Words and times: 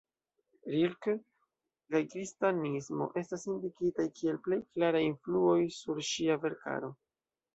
Rilke 0.75 1.11
kaj 1.95 1.99
kristanismo 2.13 3.07
estas 3.21 3.45
indikitaj 3.55 4.07
kiel 4.19 4.41
plej 4.47 4.59
klaraj 4.63 5.01
influoj 5.09 5.59
sur 5.81 6.01
ŝia 6.09 6.39
verkaro. 6.47 6.91